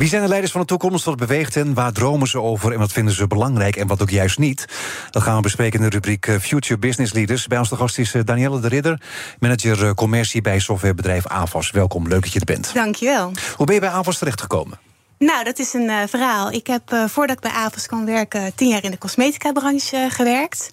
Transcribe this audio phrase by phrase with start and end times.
[0.00, 1.04] Wie zijn de leiders van de toekomst?
[1.04, 1.74] Wat beweegt hen?
[1.74, 2.72] Waar dromen ze over?
[2.72, 4.66] En wat vinden ze belangrijk en wat ook juist niet?
[5.10, 7.46] Dat gaan we bespreken in de rubriek eh, Future Business Leaders.
[7.46, 9.00] Bij ons de gast is eh, Danielle de Ridder,
[9.38, 11.70] manager eh, commercie bij softwarebedrijf AVAS.
[11.70, 12.70] Welkom, leuk dat je er bent.
[12.74, 13.32] Dankjewel.
[13.56, 14.78] Hoe ben je bij AVAS terechtgekomen?
[15.18, 16.50] Nou, dat is een uh, verhaal.
[16.50, 18.54] Ik heb uh, voordat ik bij AVAS kwam werken...
[18.54, 20.70] tien jaar in de cosmetica-branche uh, gewerkt.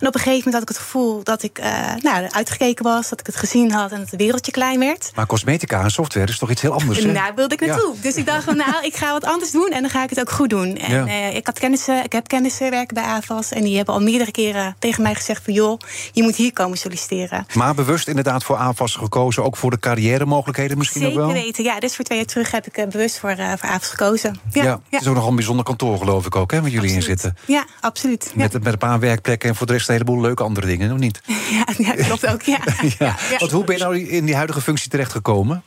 [0.00, 1.60] En op een gegeven moment had ik het gevoel dat ik
[2.02, 3.08] nou, uitgekeken was...
[3.08, 5.10] dat ik het gezien had en dat het wereldje klein werd.
[5.14, 7.12] Maar cosmetica en software is toch iets heel anders, hè?
[7.12, 7.94] Daar wilde ik naartoe.
[7.94, 8.02] Ja.
[8.02, 9.68] Dus ik dacht van, nou, ik ga wat anders doen...
[9.68, 10.76] en dan ga ik het ook goed doen.
[10.76, 11.28] En ja.
[11.28, 13.52] ik, had kennissen, ik heb kennissen werken bij AVAS...
[13.52, 15.54] en die hebben al meerdere keren tegen mij gezegd van...
[15.54, 15.78] joh,
[16.12, 17.46] je moet hier komen solliciteren.
[17.54, 19.44] Maar bewust inderdaad voor AVAS gekozen...
[19.44, 21.30] ook voor de carrière mogelijkheden misschien Zeker ook wel?
[21.30, 21.80] Zeker weten, ja.
[21.80, 24.40] Dus voor twee jaar terug heb ik bewust voor, voor AVAS gekozen.
[24.52, 26.90] Ja, ja, het is ook nog een bijzonder kantoor, geloof ik ook, hè, waar jullie
[26.90, 27.08] absoluut.
[27.08, 27.36] in zitten.
[27.46, 28.32] Ja, absoluut.
[28.34, 30.98] Met, met een paar werkplekken en voor de rest een heleboel leuke andere dingen, of
[30.98, 31.20] niet?
[31.50, 32.58] Ja, ja klopt ook, ja.
[32.98, 33.16] ja.
[33.38, 35.62] Want hoe ben je nou in die huidige functie terechtgekomen?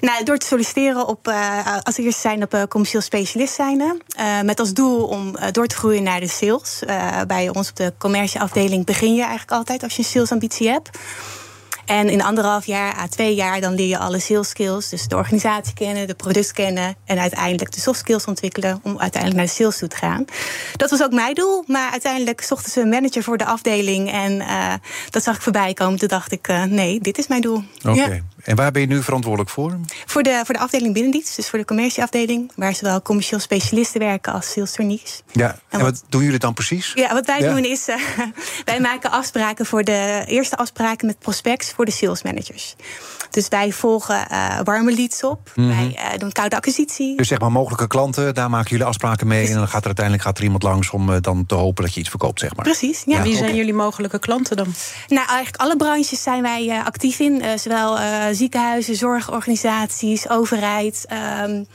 [0.00, 3.80] Nou, door te solliciteren op, uh, als eerste zijn op uh, commercieel specialist zijn.
[3.80, 6.82] Uh, met als doel om door te groeien naar de sales.
[7.26, 10.98] bij ons op de commercieafdeling begin je eigenlijk altijd als je een salesambitie hebt.
[11.88, 14.88] En in anderhalf jaar à twee jaar dan leer je alle sales skills.
[14.88, 16.96] Dus de organisatie kennen, de product kennen.
[17.04, 20.24] En uiteindelijk de soft skills ontwikkelen om uiteindelijk naar de sales toe te gaan.
[20.76, 21.64] Dat was ook mijn doel.
[21.66, 24.12] Maar uiteindelijk zochten ze een manager voor de afdeling.
[24.12, 24.74] En uh,
[25.10, 25.98] dat zag ik voorbij komen.
[25.98, 27.62] Toen dacht ik, uh, nee, dit is mijn doel.
[27.84, 28.22] Oké.
[28.48, 29.78] En waar ben je nu verantwoordelijk voor?
[30.06, 32.52] Voor de, voor de afdeling binnendienst, dus voor de commercieafdeling.
[32.56, 35.22] Waar zowel commercieel specialisten werken als sales trainees.
[35.32, 36.92] Ja, en, en wat, wat, doen jullie dan precies?
[36.94, 37.54] Ja, wat wij ja.
[37.54, 37.96] doen is, uh,
[38.64, 42.76] wij maken afspraken voor de eerste afspraken met prospects voor de sales managers.
[43.30, 45.52] Dus wij volgen uh, warme leads op.
[45.54, 45.76] Mm -hmm.
[45.76, 47.16] Wij uh, doen koude acquisitie.
[47.16, 49.38] Dus zeg maar mogelijke klanten, daar maken jullie afspraken mee.
[49.38, 49.54] Precies.
[49.54, 51.94] En dan gaat er uiteindelijk gaat er iemand langs om uh, dan te hopen dat
[51.94, 52.64] je iets verkoopt, zeg maar.
[52.64, 53.02] Precies.
[53.06, 53.16] Ja.
[53.16, 53.56] ja Wie zijn okay.
[53.56, 54.74] jullie mogelijke klanten dan?
[55.08, 57.42] Nou, eigenlijk alle branches zijn wij uh, actief in.
[57.42, 61.06] Uh, zowel uh, ziekenhuizen, zorgorganisaties, overheid,
[61.44, 61.66] um,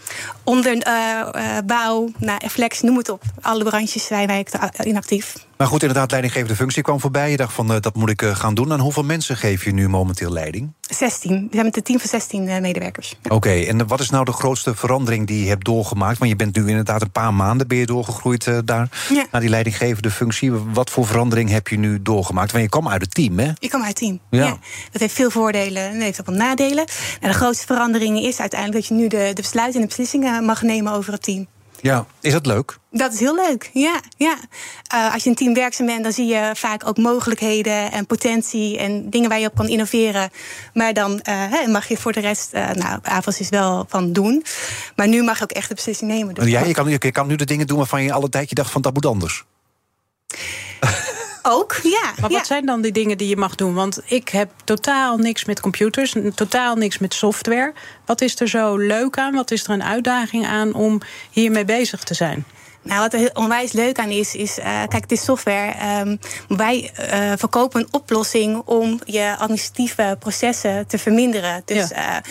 [0.44, 3.22] onderbouw, nou, flex, noem het op.
[3.42, 4.46] Alle branches zijn wij
[4.84, 5.36] in actief.
[5.64, 7.32] Maar goed, inderdaad, leidinggevende functie kwam voorbij.
[7.32, 8.72] Je dacht van, uh, dat moet ik uh, gaan doen.
[8.72, 10.74] En hoeveel mensen geef je nu momenteel leiding?
[10.82, 11.48] 16.
[11.52, 13.16] We met een team van 16 uh, medewerkers.
[13.24, 16.18] Oké, okay, en wat is nou de grootste verandering die je hebt doorgemaakt?
[16.18, 18.90] Want je bent nu inderdaad een paar maanden ben je doorgegroeid daar...
[19.10, 19.26] Ja.
[19.32, 20.52] naar die leidinggevende functie.
[20.52, 22.52] Wat voor verandering heb je nu doorgemaakt?
[22.52, 23.52] Want je kwam uit het team, hè?
[23.54, 24.46] Je kwam uit het team, ja.
[24.46, 24.58] ja.
[24.92, 26.86] Dat heeft veel voordelen en heeft ook wat nadelen.
[27.20, 28.80] En de grootste verandering is uiteindelijk...
[28.80, 31.48] dat je nu de, de besluiten en de beslissingen mag nemen over het team.
[31.84, 32.78] Ja, is dat leuk?
[32.92, 34.00] Dat is heel leuk, ja.
[34.18, 34.36] ja.
[34.94, 38.78] Uh, als je een team werkzaam bent, dan zie je vaak ook mogelijkheden en potentie
[38.78, 40.30] en dingen waar je op kan innoveren.
[40.74, 44.44] Maar dan uh, mag je voor de rest, uh, nou, AVAS is wel van doen.
[44.96, 46.34] Maar nu mag je ook echt de beslissing nemen.
[46.34, 48.56] Dus ja, je kan, je kan nu de dingen doen waarvan je alle tijd je
[48.56, 49.44] dacht van dat moet anders.
[51.46, 52.14] Ook, ja.
[52.22, 52.38] Maar ja.
[52.38, 53.74] wat zijn dan die dingen die je mag doen?
[53.74, 57.74] Want ik heb totaal niks met computers, totaal niks met software.
[58.06, 59.34] Wat is er zo leuk aan?
[59.34, 61.02] Wat is er een uitdaging aan om
[61.32, 62.46] hiermee bezig te zijn?
[62.84, 66.00] Nou, wat er onwijs leuk aan is, is uh, kijk, het is software.
[66.00, 71.62] Um, wij uh, verkopen een oplossing om je administratieve processen te verminderen.
[71.66, 72.16] Dus ja.
[72.16, 72.22] uh,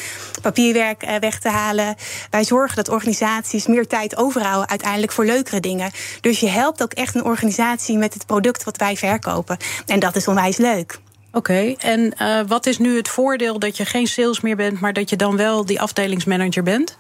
[0.43, 1.95] papierwerk weg te halen.
[2.31, 5.91] Wij zorgen dat organisaties meer tijd overhouden uiteindelijk voor leukere dingen.
[6.21, 9.57] Dus je helpt ook echt een organisatie met het product wat wij verkopen.
[9.87, 10.99] En dat is onwijs leuk.
[11.33, 11.77] Oké, okay.
[11.79, 12.15] en
[12.47, 15.37] wat is nu het voordeel dat je geen sales meer bent, maar dat je dan
[15.37, 16.99] wel die afdelingsmanager bent?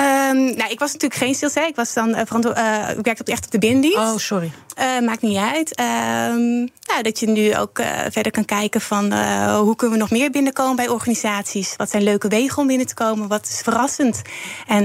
[0.00, 1.54] Um, nou, ik was natuurlijk geen sales.
[1.54, 1.62] Hè.
[1.62, 3.98] Ik was dan uh, ik werkte echt op de binnendienst.
[3.98, 4.50] Oh, sorry.
[4.78, 5.80] Uh, maakt niet uit.
[5.80, 9.12] Um, nou, dat je nu ook verder kan kijken van
[9.56, 11.74] hoe kunnen we nog meer binnenkomen bij organisaties.
[11.76, 13.28] Wat zijn leuke wegen om binnen te komen?
[13.28, 14.22] Wat is verrassend?
[14.66, 14.84] En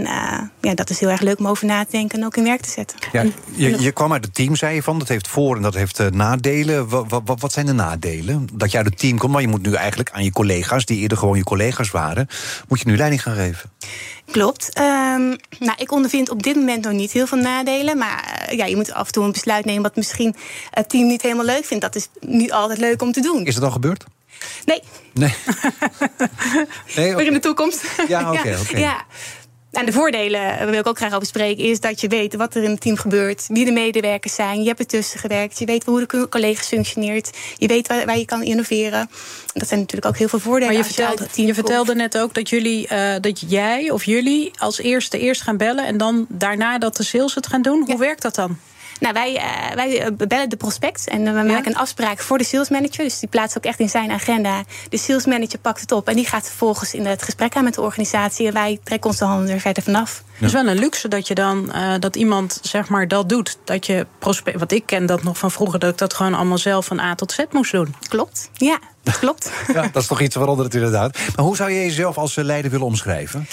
[0.61, 2.61] ja, dat is heel erg leuk om over na te denken en ook in werk
[2.61, 2.97] te zetten.
[3.11, 4.99] Ja, je, je kwam uit het team, zei je van.
[4.99, 6.89] Dat heeft voor- en dat heeft nadelen.
[6.89, 8.47] Wat, wat, wat zijn de nadelen?
[8.53, 10.99] Dat je uit het team komt, maar je moet nu eigenlijk aan je collega's, die
[10.99, 12.27] eerder gewoon je collega's waren,
[12.67, 13.71] moet je nu leiding gaan geven.
[14.31, 14.79] Klopt.
[14.79, 17.97] Um, nou, ik ondervind op dit moment nog niet heel veel nadelen.
[17.97, 20.35] Maar ja, je moet af en toe een besluit nemen wat misschien
[20.69, 21.83] het team niet helemaal leuk vindt.
[21.83, 23.45] Dat is niet altijd leuk om te doen.
[23.45, 24.05] Is het al gebeurd?
[24.65, 24.83] Nee.
[25.13, 25.33] Nee.
[26.95, 27.25] nee okay.
[27.25, 27.85] in de toekomst.
[28.07, 28.39] Ja, oké.
[28.39, 28.81] Okay, okay.
[28.81, 29.05] ja.
[29.71, 32.55] En de voordelen, daar wil ik ook graag over spreken, is dat je weet wat
[32.55, 35.85] er in het team gebeurt, wie de medewerkers zijn, je hebt ertussen gewerkt, je weet
[35.85, 39.09] hoe de collega's functioneert, je weet waar, waar je kan innoveren.
[39.53, 40.73] Dat zijn natuurlijk ook heel veel voordelen.
[40.73, 44.51] Maar je vertelde, je, je vertelde net ook dat jullie, uh, dat jij of jullie
[44.57, 47.79] als eerste eerst gaan bellen en dan daarna dat de sales het gaan doen.
[47.79, 47.97] Hoe ja.
[47.97, 48.57] werkt dat dan?
[48.99, 52.69] Nou, wij, uh, wij bellen de prospect en we maken een afspraak voor de sales
[52.69, 53.03] manager.
[53.03, 54.63] Dus die plaatst ook echt in zijn agenda.
[54.89, 57.73] De sales manager pakt het op en die gaat vervolgens in het gesprek aan met
[57.73, 58.47] de organisatie.
[58.47, 60.23] En wij trekken onze handen er verder vanaf.
[60.31, 63.57] Het is wel een luxe dat je dan uh, dat iemand zeg maar dat doet.
[63.63, 64.59] Dat je prospect.
[64.59, 67.15] Wat ik ken dat nog van vroeger, dat ik dat gewoon allemaal zelf van A
[67.15, 67.95] tot Z moest doen.
[68.07, 68.49] Klopt.
[68.53, 69.51] Ja, dat klopt.
[69.73, 71.17] ja, dat is toch iets waaronder het inderdaad.
[71.35, 73.47] Maar hoe zou je jezelf als leider willen omschrijven?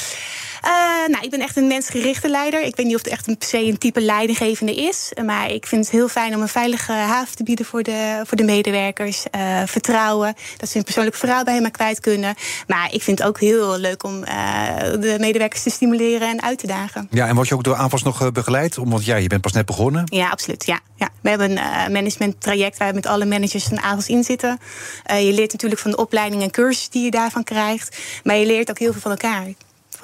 [0.64, 0.70] Uh,
[1.08, 2.62] nou, ik ben echt een mensgerichte leider.
[2.62, 5.12] Ik weet niet of het echt een, per se een type leidinggevende is.
[5.24, 8.36] Maar ik vind het heel fijn om een veilige haven te bieden voor de, voor
[8.36, 9.24] de medewerkers.
[9.36, 12.34] Uh, vertrouwen, dat ze hun persoonlijk verhaal bij me kwijt kunnen.
[12.66, 16.58] Maar ik vind het ook heel leuk om uh, de medewerkers te stimuleren en uit
[16.58, 17.08] te dagen.
[17.10, 18.76] Ja, en word je ook door aanvast nog begeleid?
[18.76, 20.02] Want ja, je bent pas net begonnen.
[20.04, 20.66] Ja, absoluut.
[20.66, 21.08] Ja, ja.
[21.20, 24.58] We hebben een management traject waar we met alle managers van AVOS in zitten.
[25.06, 27.98] je leert natuurlijk van de opleiding en cursus die je daarvan krijgt.
[28.24, 29.46] Maar je leert ook heel veel van elkaar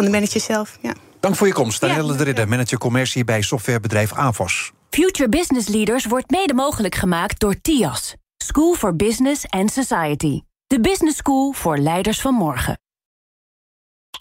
[0.02, 0.78] van de manager zelf.
[0.80, 0.94] Ja.
[1.20, 1.80] Dank voor je komst.
[1.80, 4.72] Danielle ja, de Ridder, manager commercie bij softwarebedrijf AVOS.
[4.90, 8.14] Future Business Leaders wordt mede mogelijk gemaakt door TIAS.
[8.44, 10.40] School for Business and Society.
[10.66, 12.81] De business school voor leiders van morgen.